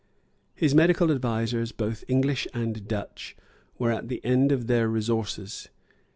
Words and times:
His 0.55 0.73
medical 0.73 1.11
advisers, 1.11 1.71
both 1.71 2.03
English 2.07 2.47
and 2.55 2.87
Dutch, 2.87 3.37
were 3.77 3.91
at 3.91 4.07
the 4.07 4.19
end 4.25 4.51
of 4.51 4.65
their 4.65 4.89
resources. 4.89 5.69